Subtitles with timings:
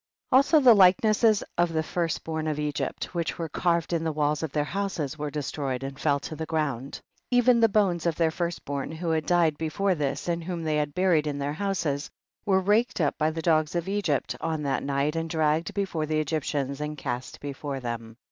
[0.31, 0.37] 45.
[0.39, 4.41] Also the likenesses of the first born of Egypt, which were carved in the walls
[4.41, 6.93] of their houses, were de stroyed and fell to the ground.
[6.95, 7.03] 46.
[7.29, 10.77] Even the bones of their first born who had died before this and whom they
[10.77, 12.09] had buried in their houses,
[12.47, 16.19] were raked up by the dogs of Egypt on that night and dragged before the
[16.19, 18.17] Egyptians and cast before them.